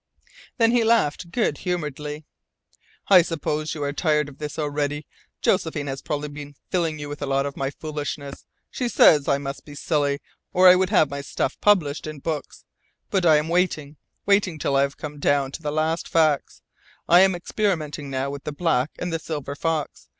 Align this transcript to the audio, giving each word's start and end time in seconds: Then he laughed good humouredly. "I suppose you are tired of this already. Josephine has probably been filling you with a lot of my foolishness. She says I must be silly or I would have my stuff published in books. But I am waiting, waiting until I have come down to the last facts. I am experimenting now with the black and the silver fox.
Then 0.57 0.71
he 0.71 0.83
laughed 0.83 1.29
good 1.29 1.59
humouredly. 1.59 2.25
"I 3.09 3.21
suppose 3.21 3.75
you 3.75 3.83
are 3.83 3.93
tired 3.93 4.29
of 4.29 4.39
this 4.39 4.57
already. 4.57 5.05
Josephine 5.43 5.85
has 5.85 6.01
probably 6.01 6.29
been 6.29 6.55
filling 6.71 6.97
you 6.97 7.07
with 7.07 7.21
a 7.21 7.27
lot 7.27 7.45
of 7.45 7.55
my 7.55 7.69
foolishness. 7.69 8.47
She 8.71 8.89
says 8.89 9.27
I 9.27 9.37
must 9.37 9.63
be 9.63 9.75
silly 9.75 10.19
or 10.53 10.67
I 10.67 10.75
would 10.75 10.89
have 10.89 11.11
my 11.11 11.21
stuff 11.21 11.55
published 11.61 12.07
in 12.07 12.17
books. 12.17 12.65
But 13.11 13.27
I 13.27 13.37
am 13.37 13.47
waiting, 13.47 13.95
waiting 14.25 14.53
until 14.53 14.75
I 14.75 14.81
have 14.81 14.97
come 14.97 15.19
down 15.19 15.51
to 15.51 15.61
the 15.61 15.71
last 15.71 16.07
facts. 16.07 16.63
I 17.07 17.19
am 17.19 17.35
experimenting 17.35 18.09
now 18.09 18.31
with 18.31 18.43
the 18.45 18.51
black 18.51 18.89
and 18.97 19.13
the 19.13 19.19
silver 19.19 19.53
fox. 19.53 20.07